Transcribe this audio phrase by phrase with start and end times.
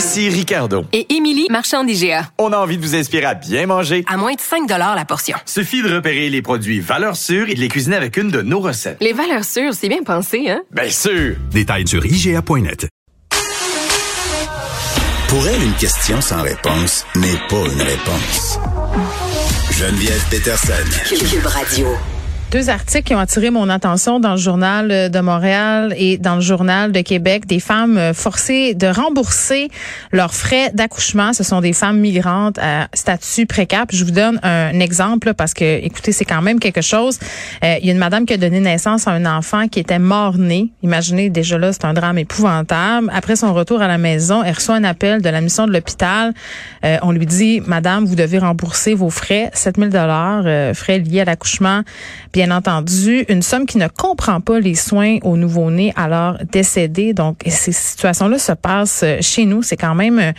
[0.00, 0.86] Ici Ricardo.
[0.94, 2.30] Et Émilie, marchand d'IGA.
[2.38, 4.02] On a envie de vous inspirer à bien manger.
[4.08, 5.36] À moins de 5 la portion.
[5.44, 8.60] Suffit de repérer les produits valeurs sûres et de les cuisiner avec une de nos
[8.60, 8.96] recettes.
[9.02, 10.62] Les valeurs sûres, c'est bien pensé, hein?
[10.70, 11.36] Bien sûr!
[11.50, 12.88] Détails sur IGA.net.
[15.28, 18.58] Pour elle, une question sans réponse n'est pas une réponse.
[19.72, 20.72] Geneviève Peterson.
[21.30, 21.88] Cube Radio.
[22.50, 26.34] Deux articles qui ont attiré mon attention dans le journal euh, de Montréal et dans
[26.34, 27.46] le journal de Québec.
[27.46, 29.68] Des femmes euh, forcées de rembourser
[30.10, 31.32] leurs frais d'accouchement.
[31.32, 33.84] Ce sont des femmes migrantes à statut précaire.
[33.92, 37.20] je vous donne un exemple parce que, écoutez, c'est quand même quelque chose.
[37.62, 40.00] Euh, il y a une madame qui a donné naissance à un enfant qui était
[40.00, 40.72] mort-né.
[40.82, 43.12] Imaginez, déjà là, c'est un drame épouvantable.
[43.14, 46.34] Après son retour à la maison, elle reçoit un appel de la mission de l'hôpital.
[46.82, 51.82] on lui dit, Madame, vous devez rembourser vos frais, 7000 dollars, frais liés à l'accouchement
[52.46, 57.12] bien entendu, une somme qui ne comprend pas les soins au nouveau-né alors décédé.
[57.12, 59.62] Donc, ces situations-là se passent euh, chez nous.
[59.62, 60.32] C'est quand même euh,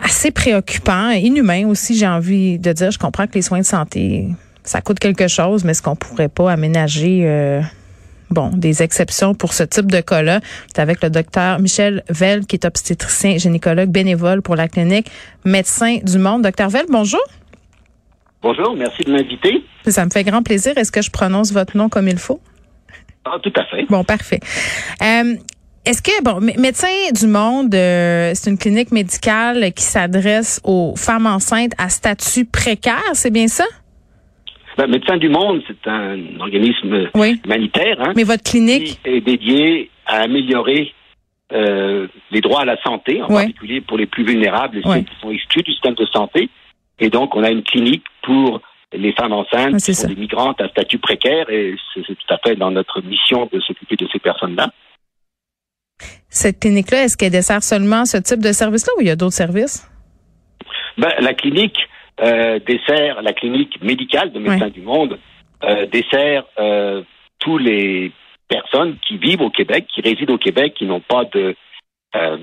[0.00, 2.90] assez préoccupant, inhumain aussi, j'ai envie de dire.
[2.90, 4.26] Je comprends que les soins de santé,
[4.64, 7.20] ça coûte quelque chose, mais est-ce qu'on pourrait pas aménager...
[7.22, 7.62] Euh,
[8.30, 10.40] bon, des exceptions pour ce type de cas-là?
[10.74, 15.08] C'est avec le docteur Michel Vell, qui est obstétricien, gynécologue bénévole pour la clinique
[15.44, 16.42] Médecins du Monde.
[16.42, 17.22] Docteur Vell, bonjour.
[18.46, 19.64] Bonjour, merci de m'inviter.
[19.88, 20.78] Ça me fait grand plaisir.
[20.78, 22.38] Est-ce que je prononce votre nom comme il faut?
[23.24, 23.86] Ah, tout à fait.
[23.90, 24.38] Bon, parfait.
[25.02, 25.34] Euh,
[25.84, 31.26] est-ce que, bon, Médecins du Monde, euh, c'est une clinique médicale qui s'adresse aux femmes
[31.26, 33.64] enceintes à statut précaire, c'est bien ça?
[34.78, 37.08] Ben, Médecins du Monde, c'est un organisme
[37.44, 37.96] humanitaire.
[37.98, 39.00] Hein, Mais votre clinique?
[39.04, 40.92] est dédié à améliorer
[41.52, 45.20] euh, les droits à la santé, en particulier pour les plus vulnérables et ceux qui
[45.20, 46.48] sont exclus du système de santé.
[46.98, 48.60] Et donc, on a une clinique pour
[48.92, 52.56] les femmes enceintes qui sont des migrantes à statut précaire et c'est tout à fait
[52.56, 54.70] dans notre mission de s'occuper de ces personnes-là.
[56.28, 59.34] Cette clinique-là, est-ce qu'elle dessert seulement ce type de service-là ou il y a d'autres
[59.34, 59.90] services?
[60.98, 61.78] Ben, la clinique
[62.20, 65.18] euh, dessert, la clinique médicale de Médecins du Monde
[65.64, 67.02] euh, dessert euh,
[67.38, 68.12] tous les
[68.48, 71.54] personnes qui vivent au Québec, qui résident au Québec, qui n'ont pas de
[72.14, 72.36] euh,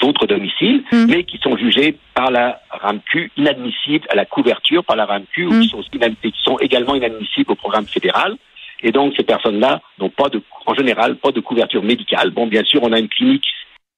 [0.00, 1.06] d'autres domiciles, hmm.
[1.08, 5.60] mais qui sont jugés par la RAMQ inadmissibles à la couverture par la RAMQ ou
[5.60, 8.36] qui sont, qui sont également inadmissibles au programme fédéral.
[8.82, 12.30] Et donc, ces personnes-là n'ont pas de, en général, pas de couverture médicale.
[12.30, 13.46] Bon, bien sûr, on a une clinique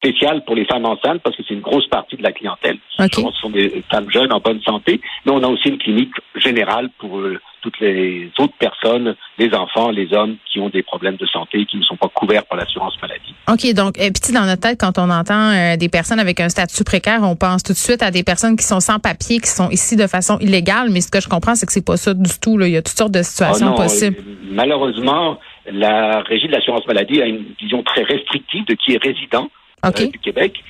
[0.03, 2.79] spéciale pour les femmes enceintes parce que c'est une grosse partie de la clientèle.
[2.99, 3.07] Ce
[3.43, 7.19] sont des femmes jeunes en bonne santé, mais on a aussi une clinique générale pour
[7.19, 11.65] euh, toutes les autres personnes, les enfants, les hommes qui ont des problèmes de santé
[11.67, 13.35] qui ne sont pas couverts par l'assurance maladie.
[13.49, 16.49] OK, donc et puis dans notre tête quand on entend euh, des personnes avec un
[16.49, 19.49] statut précaire, on pense tout de suite à des personnes qui sont sans papier, qui
[19.49, 22.15] sont ici de façon illégale, mais ce que je comprends c'est que c'est pas ça
[22.15, 24.17] du tout là, il y a toutes sortes de situations ah possibles.
[24.19, 25.39] Euh, malheureusement,
[25.71, 29.49] la régie de l'assurance maladie a une vision très restrictive de qui est résident
[29.85, 30.63] euh, du Québec.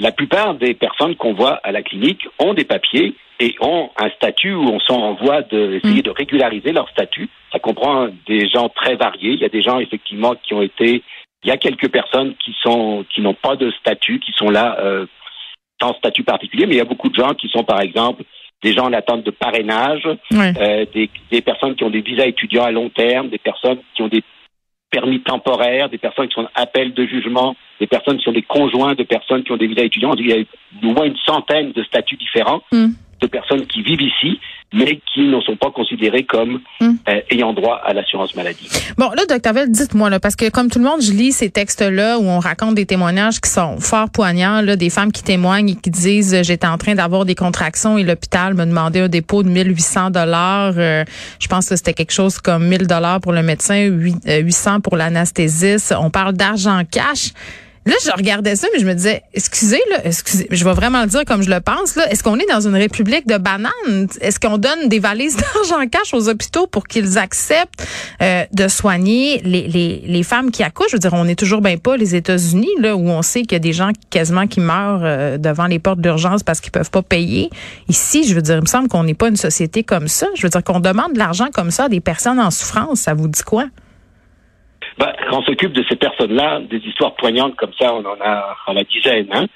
[0.00, 4.10] La plupart des personnes qu'on voit à la clinique ont des papiers et ont un
[4.10, 6.02] statut où on sont en voie d'essayer de, mm.
[6.02, 7.28] de régulariser leur statut.
[7.52, 9.32] Ça comprend des gens très variés.
[9.32, 11.02] Il y a des gens effectivement qui ont été.
[11.42, 14.78] Il y a quelques personnes qui sont qui n'ont pas de statut, qui sont là
[14.80, 15.06] euh,
[15.80, 18.22] sans statut particulier, mais il y a beaucoup de gens qui sont par exemple
[18.62, 22.64] des gens en attente de parrainage, euh, des, des personnes qui ont des visas étudiants
[22.64, 24.22] à long terme, des personnes qui ont des
[24.90, 28.42] permis temporaires, des personnes qui sont en appel de jugement, des personnes qui sont des
[28.42, 30.14] conjoints de personnes qui ont des visas étudiants.
[30.16, 30.36] Il y a
[30.82, 32.62] au moins une centaine de statuts différents.
[32.72, 32.92] Mm
[33.24, 34.38] de personnes qui vivent ici,
[34.72, 36.90] mais qui ne sont pas considérées comme hmm.
[37.08, 38.68] euh, ayant droit à l'assurance maladie.
[38.98, 41.50] Bon, là, docteur Vell, dites-moi, là, parce que comme tout le monde, je lis ces
[41.50, 45.70] textes-là où on raconte des témoignages qui sont fort poignants, là, des femmes qui témoignent
[45.70, 49.42] et qui disent j'étais en train d'avoir des contractions et l'hôpital me demandait un dépôt
[49.42, 50.74] de 1800 dollars.
[50.76, 51.04] Euh,
[51.38, 54.96] je pense que c'était quelque chose comme 1000 dollars pour le médecin, 800 euh, pour
[54.96, 55.94] l'anesthésiste.
[55.98, 57.32] On parle d'argent cash.
[57.86, 61.08] Là, je regardais ça, mais je me disais, excusez, là, excusez, je vais vraiment le
[61.08, 62.10] dire comme je le pense, là.
[62.10, 64.08] Est-ce qu'on est dans une république de bananes?
[64.22, 67.86] Est-ce qu'on donne des valises d'argent cash aux hôpitaux pour qu'ils acceptent
[68.22, 70.92] euh, de soigner les, les, les, femmes qui accouchent?
[70.92, 73.52] Je veux dire, on n'est toujours bien pas les États-Unis, là, où on sait qu'il
[73.52, 76.90] y a des gens quasiment qui meurent euh, devant les portes d'urgence parce qu'ils peuvent
[76.90, 77.50] pas payer.
[77.88, 80.26] Ici, je veux dire, il me semble qu'on n'est pas une société comme ça.
[80.36, 83.00] Je veux dire qu'on demande de l'argent comme ça à des personnes en souffrance.
[83.00, 83.66] Ça vous dit quoi?
[84.98, 88.56] Ben, quand on s'occupe de ces personnes-là, des histoires poignantes comme ça, on en a
[88.66, 89.28] à la dizaine.
[89.32, 89.46] Hein.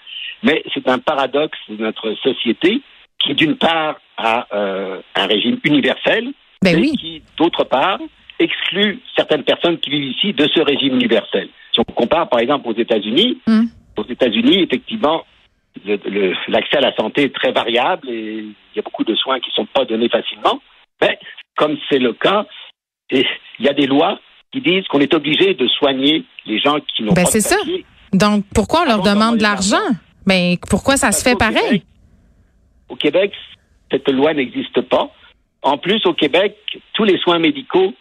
[0.43, 2.81] Mais c'est un paradoxe de notre société
[3.19, 6.33] qui, d'une part, a euh, un régime universel,
[6.63, 6.93] Ben mais oui.
[6.97, 7.99] qui, d'autre part,
[8.39, 11.49] exclut certaines personnes qui vivent ici de ce régime universel.
[11.73, 13.67] Si on compare, par exemple, aux États-Unis, Mm.
[13.97, 15.25] aux États-Unis, effectivement,
[16.49, 19.51] l'accès à la santé est très variable et il y a beaucoup de soins qui
[19.51, 20.61] ne sont pas donnés facilement.
[21.01, 21.19] Mais
[21.57, 22.47] comme c'est le cas,
[23.11, 23.25] il
[23.61, 24.21] y a des lois
[24.53, 27.45] qui disent qu'on est obligé de soigner les gens qui n'ont Ben, pas c'est de
[27.45, 27.57] ça.
[27.59, 27.85] papier.
[28.13, 29.77] Donc, pourquoi on leur demande de l'argent?
[29.79, 29.97] l'argent?
[30.27, 31.55] Ben, pourquoi ça se fait pareil?
[31.63, 31.83] Québec-
[32.89, 33.33] Au Québec,
[33.91, 35.11] cette loi n'existe pas.
[35.63, 36.57] En plus, au Québec,
[36.95, 37.93] tous les soins médicaux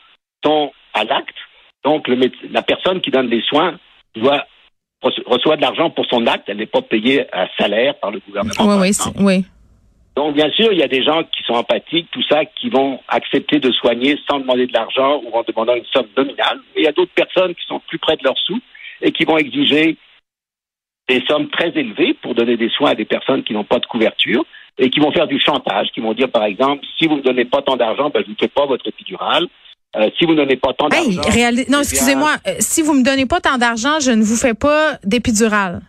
[0.45, 1.35] sont à l'acte.
[1.83, 3.77] Donc, le méde- la personne qui donne les soins
[4.15, 4.45] doit
[5.03, 6.45] reço- reçoit de l'argent pour son acte.
[6.47, 8.53] Elle n'est pas payée à salaire par le gouvernement.
[8.59, 9.45] Oui, oui, c'est- oui.
[10.17, 12.99] Donc, bien sûr, il y a des gens qui sont empathiques, tout ça, qui vont
[13.07, 16.57] accepter de soigner sans demander de l'argent ou en demandant une somme nominale.
[16.73, 18.59] Mais il y a d'autres personnes qui sont plus près de leurs sous
[19.03, 19.95] et qui vont exiger
[21.07, 23.85] des sommes très élevées pour donner des soins à des personnes qui n'ont pas de
[23.85, 24.43] couverture
[24.79, 27.23] et qui vont faire du chantage, qui vont dire, par exemple, si vous ne me
[27.23, 29.45] donnez pas tant d'argent, ben, je ne fais pas votre épidurale.
[29.97, 31.63] Euh, si vous ne donnez pas tant Hey, d'argent...
[31.69, 32.31] non, excusez-moi.
[32.47, 35.81] euh, si vous me donnez pas tant d'argent, je ne vous fais pas d'épidurale.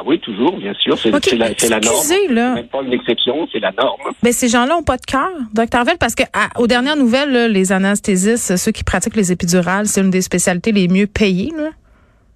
[0.00, 0.96] Ah oui, toujours, bien sûr.
[0.96, 2.04] C'est la, norme.
[2.04, 4.00] C'est même pas une exception, c'est la norme.
[4.22, 7.32] Ben, ces gens-là ont pas de cœur, docteur Vell, parce que à- aux dernières nouvelles,
[7.32, 11.52] là, les anesthésistes, ceux qui pratiquent les épidurales, c'est une des spécialités les mieux payées.
[11.56, 11.70] Là.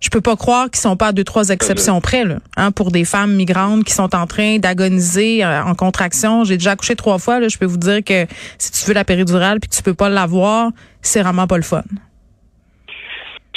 [0.01, 2.91] Je peux pas croire qu'ils sont pas à deux trois exceptions près, là, hein, pour
[2.91, 6.43] des femmes migrantes qui sont en train d'agoniser euh, en contraction.
[6.43, 7.39] J'ai déjà accouché trois fois.
[7.39, 8.27] Là, je peux vous dire que
[8.59, 11.63] si tu veux la péridurale puis que tu peux pas l'avoir, c'est vraiment pas le
[11.63, 11.85] fun.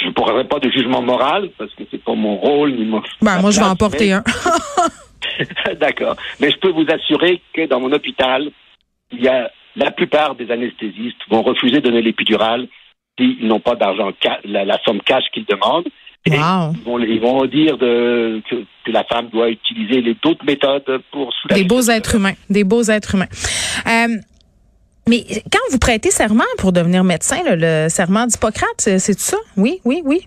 [0.06, 3.02] Je ne pourrais pas de jugement moral parce que c'est pas mon rôle ni mon.
[3.20, 5.74] Ben, moi, je vais en porter mais- un.
[5.80, 6.14] D'accord.
[6.40, 8.48] Mais je peux vous assurer que dans mon hôpital,
[9.10, 12.68] il y a la plupart des anesthésistes vont refuser de donner l'épidural
[13.18, 14.12] s'ils n'ont pas d'argent,
[14.44, 15.88] la, la somme cash qu'ils demandent.
[16.24, 16.72] Et Wow.
[16.74, 21.00] ils, vont, ils vont dire de, que, que la femme doit utiliser les d'autres méthodes
[21.12, 21.62] pour soulager.
[21.62, 22.34] Des beaux êtres humains.
[22.50, 23.28] Des beaux êtres humains.
[23.86, 24.16] Euh,
[25.08, 29.36] mais quand vous prêtez serment pour devenir médecin, là, le serment d'Hippocrate, c'est ça?
[29.56, 30.26] Oui, oui, oui.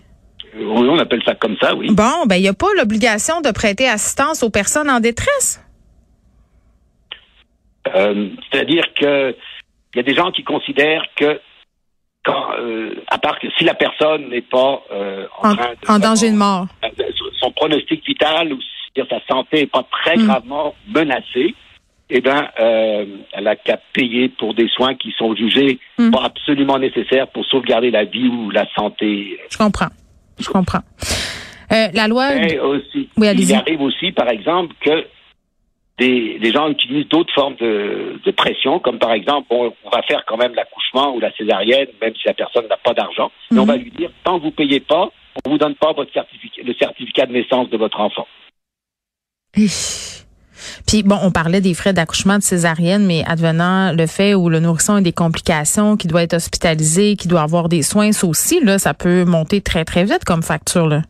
[0.56, 1.88] Oui, on appelle ça comme ça, oui.
[1.92, 5.62] Bon, ben il n'y a pas l'obligation de prêter assistance aux personnes en détresse?
[7.94, 9.34] Euh, C'est-à-dire que
[9.94, 11.40] il y a des gens qui considèrent que
[12.24, 15.90] quand, euh, à part que si la personne n'est pas euh, en, En, train de
[15.90, 16.66] en danger de mort.
[17.40, 20.26] son pronostic vital ou si sa santé n'est pas très Mm.
[20.26, 21.54] gravement menacée,
[22.10, 26.10] eh ben, euh, elle a qu'à payer pour des soins qui sont jugés Mm.
[26.10, 29.38] pas absolument nécessaires pour sauvegarder la vie ou la santé.
[29.50, 29.88] Je comprends.
[30.38, 30.80] Je comprends.
[31.72, 32.34] Euh, la loi.
[32.34, 35.06] Mais aussi, Oui, il arrive aussi, par exemple, que
[35.98, 40.02] des, des gens utilisent d'autres formes de, de pression, comme par exemple, on, on va
[40.02, 43.58] faire quand même l'accouchement ou la césarienne, même si la personne n'a pas d'argent, mais
[43.58, 43.68] on Mhm.
[43.68, 45.10] va lui dire, tant que vous payez pas,
[45.44, 48.26] on vous donne pas votre certificat, le certificat de naissance de votre enfant.
[50.86, 54.60] Puis bon, on parlait des frais d'accouchement de césarienne, mais advenant le fait où le
[54.60, 58.62] nourrisson a des complications, qui doit être hospitalisé, qui doit avoir des soins, ça aussi,
[58.64, 61.02] là, ça peut monter très, très vite comme facture, là.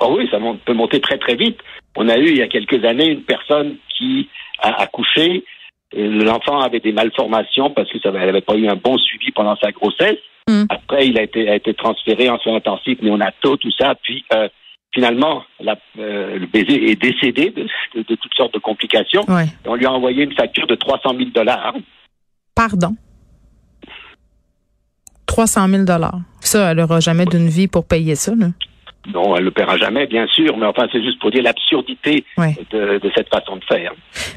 [0.00, 1.58] Ah oui, ça monte- peut monter très très vite.
[1.96, 4.28] On a eu il y a quelques années une personne qui
[4.62, 5.44] a accouché.
[5.92, 9.56] et L'enfant avait des malformations parce que ça n'avait pas eu un bon suivi pendant
[9.56, 10.18] sa grossesse.
[10.48, 10.64] Mm.
[10.70, 13.94] Après, il a été, a été transféré en soins intensifs, néonataux, tout ça.
[14.02, 14.48] Puis euh,
[14.92, 17.62] finalement, la- euh, le bébé est décédé de,
[17.94, 19.24] de- de toutes sortes de complications.
[19.28, 19.46] Ouais.
[19.64, 21.74] Et on lui a envoyé une facture de 300 000 dollars.
[22.54, 22.94] Pardon?
[25.26, 25.84] 300 000
[26.40, 28.48] Ça, elle n'aura jamais d'une vie pour payer ça, là.
[29.14, 32.22] Non, elle ne le paiera jamais, bien sûr, mais enfin, c'est juste pour dire l'absurdité
[32.70, 33.92] de, de cette façon de faire.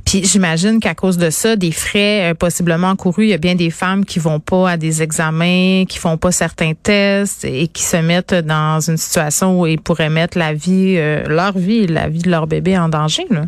[0.06, 3.56] Puis j'imagine qu'à cause de ça, des frais euh, possiblement encourus, il y a bien
[3.56, 7.84] des femmes qui vont pas à des examens, qui font pas certains tests et qui
[7.84, 12.08] se mettent dans une situation où ils pourraient mettre la vie, euh, leur vie, la
[12.08, 13.26] vie de leur bébé en danger.
[13.30, 13.42] Là.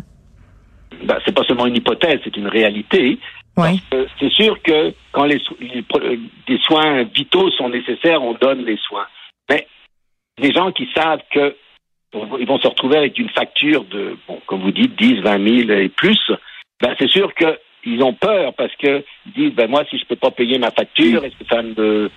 [1.04, 3.18] Ben, c'est pas seulement une hypothèse, c'est une réalité.
[3.56, 3.80] Oui.
[4.20, 8.76] C'est sûr que quand les, so- les euh, soins vitaux sont nécessaires, on donne les
[8.86, 9.06] soins.
[9.48, 9.66] Mais
[10.38, 11.56] les gens qui savent que
[12.38, 15.70] ils vont se retrouver avec une facture de, bon, comme vous dites, 10, 20 000
[15.80, 16.18] et plus,
[16.80, 20.16] ben c'est sûr qu'ils ont peur parce que ils disent, ben moi, si je peux
[20.16, 22.10] pas payer ma facture, est-ce que ça me,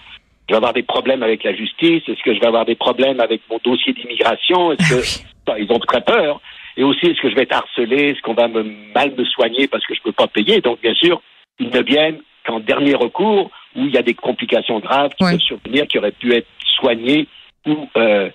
[0.48, 2.04] je vais avoir des problèmes avec la justice?
[2.08, 4.72] Est-ce que je vais avoir des problèmes avec mon dossier d'immigration?
[4.74, 6.40] Est-ce que Ben, ils ont très peur.
[6.78, 8.12] Et aussi, est-ce que je vais être harcelé?
[8.12, 10.62] Est-ce qu'on va me mal me soigner parce que je peux pas payer?
[10.62, 11.22] Donc, bien sûr,
[11.60, 15.32] ils ne viennent qu'en dernier recours où il y a des complications graves qui Ouais.
[15.32, 16.48] peuvent survenir, qui auraient pu être
[16.80, 17.28] soignées
[17.66, 18.30] ou euh,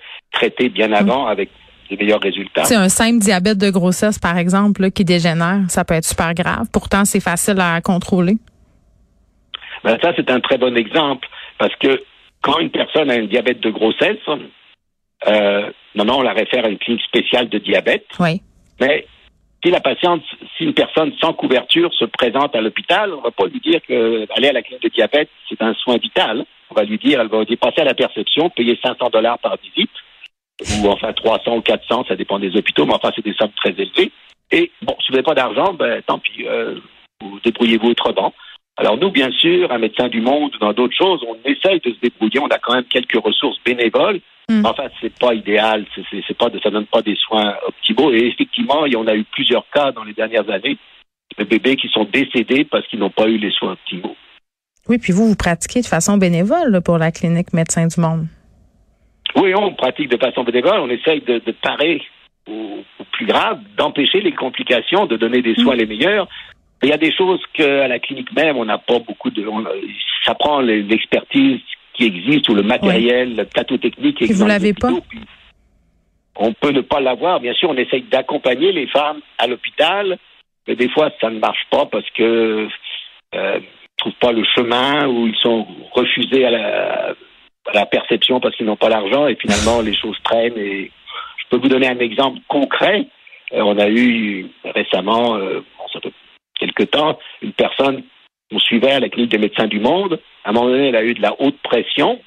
[0.74, 1.50] bien avant avec
[1.90, 2.64] des meilleurs résultats.
[2.64, 5.60] C'est un simple diabète de grossesse, par exemple, là, qui dégénère.
[5.68, 6.66] Ça peut être super grave.
[6.72, 8.36] Pourtant, c'est facile à contrôler.
[9.82, 11.28] Ben, ça, c'est un très bon exemple
[11.58, 12.02] parce que
[12.42, 14.18] quand une personne a un diabète de grossesse,
[15.26, 18.06] euh, maintenant, on la réfère à une clinique spéciale de diabète.
[18.18, 18.40] Oui.
[18.80, 19.06] Mais
[19.64, 20.22] si la patiente,
[20.56, 24.26] si une personne sans couverture se présente à l'hôpital, on va pas lui dire que
[24.36, 26.44] aller à la clinique de diabète, c'est un soin vital.
[26.70, 29.90] On va lui dire, elle va dépasser à la perception, payer 500 dollars par visite,
[30.60, 33.70] ou enfin 300 ou 400, ça dépend des hôpitaux, mais enfin c'est des sommes très
[33.70, 34.12] élevées.
[34.50, 36.78] Et bon, si vous n'avez pas d'argent, ben tant pis, euh,
[37.20, 38.34] vous débrouillez-vous autrement.
[38.76, 42.00] Alors nous, bien sûr, un médecin du monde, dans d'autres choses, on essaye de se
[42.00, 42.40] débrouiller.
[42.40, 44.20] On a quand même quelques ressources bénévoles.
[44.48, 44.66] Mm.
[44.66, 45.86] Enfin, c'est pas idéal.
[45.94, 48.12] C'est pas, ça donne pas des soins optimaux.
[48.12, 50.76] Et effectivement, on a eu plusieurs cas dans les dernières années
[51.38, 54.16] de bébés qui sont décédés parce qu'ils n'ont pas eu les soins optimaux.
[54.88, 58.26] Oui, puis vous, vous pratiquez de façon bénévole pour la clinique Médecins du Monde.
[59.36, 60.78] Oui, on pratique de façon bénévole.
[60.80, 62.02] On essaye de, parer
[62.48, 65.78] au, plus grave, d'empêcher les complications, de donner des soins mm.
[65.78, 66.28] les meilleurs.
[66.84, 69.42] Il y a des choses qu'à la clinique même, on n'a pas beaucoup de.
[70.24, 71.60] ça prend l'expertise
[71.94, 74.42] qui existe ou le matériel, le plateau technique qui existe.
[74.42, 74.90] vous l'avez pas?
[76.36, 77.40] On peut ne pas l'avoir.
[77.40, 80.18] Bien sûr, on essaye d'accompagner les femmes à l'hôpital,
[80.68, 82.68] mais des fois, ça ne marche pas parce que
[83.34, 83.60] euh, ne
[83.96, 87.14] trouvent pas le chemin ou ils sont refusés à la,
[87.66, 90.58] à la perception parce qu'ils n'ont pas l'argent et finalement les choses traînent.
[90.58, 90.90] Et
[91.38, 93.06] je peux vous donner un exemple concret.
[93.54, 95.60] Euh, on a eu récemment, euh,
[95.90, 96.10] ça peut
[96.58, 98.02] quelque temps, une personne
[98.50, 100.20] qu'on suivait à la clinique des médecins du monde.
[100.44, 102.20] À un moment donné, elle a eu de la haute pression.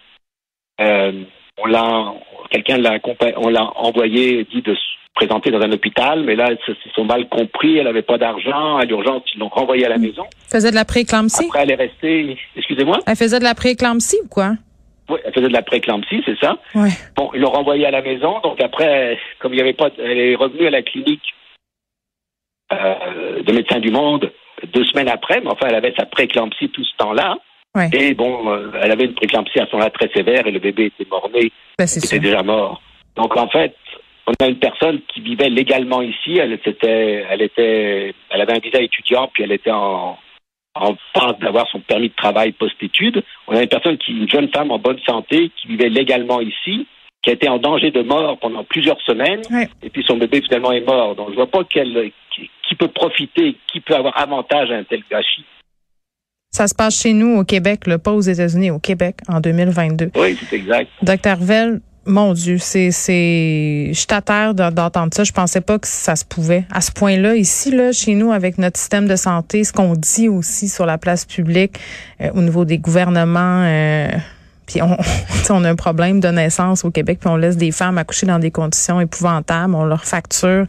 [0.82, 1.24] Euh,
[1.58, 2.14] on l'a,
[2.52, 3.00] quelqu'un l'a,
[3.38, 4.82] on l'a envoyé, dit de se
[5.16, 7.78] présenter dans un hôpital, mais là, ils se sont mal compris.
[7.78, 8.78] Elle n'avait pas d'argent.
[8.78, 10.24] À l'urgence, ils l'ont renvoyée à la maison.
[10.24, 11.46] Elle faisait de la prééclampsie?
[11.46, 13.00] Après, elle est restée, excusez-moi?
[13.08, 14.52] Elle faisait de la prééclampsie ou quoi?
[15.10, 16.58] Oui, elle faisait de la prééclampsie, c'est ça.
[16.76, 16.90] Ouais.
[17.16, 18.40] Bon, ils l'ont renvoyée à la maison.
[18.44, 21.24] Donc après, comme il n'y avait pas, elle est revenue à la clinique
[22.72, 24.32] euh, de médecins du monde
[24.74, 27.38] deux semaines après, mais enfin, elle avait sa préclampsie tout ce temps-là.
[27.94, 30.86] Et bon, euh, elle avait une préclampsie à son là très sévère et le bébé
[30.86, 31.52] était mort-né.
[31.78, 32.82] Ben, était déjà mort.
[33.16, 33.76] Donc en fait,
[34.26, 36.38] on a une personne qui vivait légalement ici.
[36.38, 40.18] Elle était, elle était, elle avait un visa étudiant, puis elle était en,
[40.74, 43.24] en phase d'avoir son permis de travail post-études.
[43.48, 46.88] On a une personne qui, une jeune femme en bonne santé, qui vivait légalement ici,
[47.28, 49.42] qui a été en danger de mort pendant plusieurs semaines,
[49.84, 51.14] et puis son bébé finalement est mort.
[51.14, 55.04] Donc je vois pas quel, qui, peut profiter, qui peut avoir avantage à un tel
[55.12, 55.44] gâchis.
[56.52, 60.12] Ça se passe chez nous au Québec, pas aux États-Unis, au Québec en 2022.
[60.16, 60.90] Oui, c'est exact.
[61.02, 65.26] Docteur Vell, mon Dieu, c'est, c'est, je d'entendre ça.
[65.26, 67.36] Je pensais pas que ça se pouvait à ce point-là.
[67.36, 70.98] Ici, là, chez nous, avec notre système de santé, ce qu'on dit aussi sur la
[70.98, 71.78] place publique,
[72.22, 74.08] euh, au niveau des gouvernements, euh,
[74.68, 74.98] puis on,
[75.50, 78.40] on a un problème de naissance au Québec, puis on laisse des femmes accoucher dans
[78.40, 80.66] des conditions épouvantables, on leur facture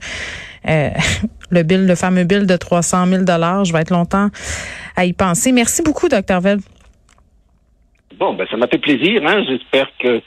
[0.68, 0.90] euh,
[1.50, 3.64] le bill, le fameux bill de 300 000 dollars.
[3.64, 4.28] Je vais être longtemps
[4.96, 5.52] à y penser.
[5.52, 6.58] Merci beaucoup, docteur Vell.
[8.18, 9.22] Bon, ben ça m'a fait plaisir.
[9.26, 9.44] Hein?
[9.48, 10.20] J'espère que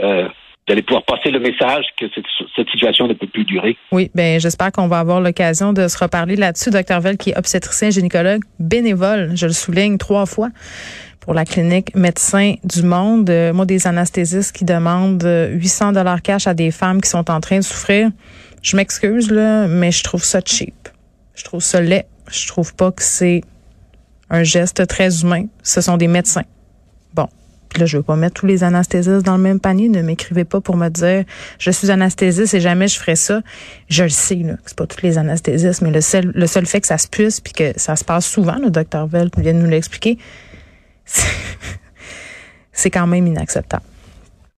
[0.00, 0.28] euh,
[0.66, 2.24] vous allez pouvoir passer le message que cette,
[2.56, 3.76] cette, situation ne peut plus durer.
[3.92, 6.70] Oui, ben j'espère qu'on va avoir l'occasion de se reparler là-dessus.
[6.70, 10.50] Docteur Vell, qui est obstétricien gynécologue bénévole, je le souligne trois fois
[11.24, 13.30] pour la clinique Médecins du Monde.
[13.30, 17.40] Euh, moi, des anesthésistes qui demandent 800 dollars cash à des femmes qui sont en
[17.40, 18.10] train de souffrir.
[18.60, 20.74] Je m'excuse, là, mais je trouve ça cheap.
[21.34, 22.04] Je trouve ça laid.
[22.30, 23.40] Je trouve pas que c'est
[24.28, 25.46] un geste très humain.
[25.62, 26.44] Ce sont des médecins.
[27.14, 27.28] Bon.
[27.70, 29.88] Puis là, je veux pas mettre tous les anesthésistes dans le même panier.
[29.88, 31.24] Ne m'écrivez pas pour me dire
[31.58, 33.40] je suis anesthésiste et jamais je ferai ça.
[33.88, 36.82] Je le sais, là, c'est pas tous les anesthésistes, mais le seul, le seul fait
[36.82, 39.58] que ça se puisse puis que ça se passe souvent, le docteur Vell vient de
[39.58, 40.18] nous l'expliquer,
[42.72, 43.84] c'est quand même inacceptable.